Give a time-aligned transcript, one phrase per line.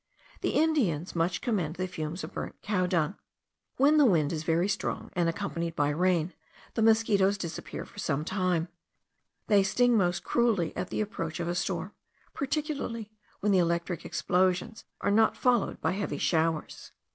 [0.41, 3.17] The Indians much commend the fumes of burnt cow dung.
[3.77, 6.33] When the wind is very strong, and accompanied by rain,
[6.73, 8.67] the mosquitos disappear for some time:
[9.45, 11.91] they sting most cruelly at the approach of a storm,
[12.33, 13.11] particularly
[13.41, 16.93] when the electric explosions are not followed by heavy showers.